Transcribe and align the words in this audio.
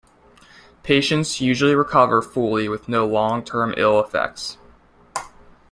Patients 0.81 1.41
usually 1.41 1.75
recover 1.75 2.23
fully 2.23 2.67
with 2.67 2.89
no 2.89 3.05
long 3.05 3.43
term 3.43 3.71
ill 3.77 3.99
effects. 3.99 4.57